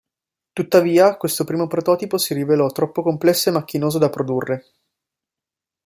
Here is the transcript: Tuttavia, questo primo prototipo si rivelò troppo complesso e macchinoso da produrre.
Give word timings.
Tuttavia, 0.51 1.15
questo 1.15 1.43
primo 1.43 1.67
prototipo 1.67 2.17
si 2.17 2.33
rivelò 2.33 2.67
troppo 2.71 3.03
complesso 3.03 3.49
e 3.49 3.51
macchinoso 3.51 3.99
da 3.99 4.09
produrre. 4.09 4.65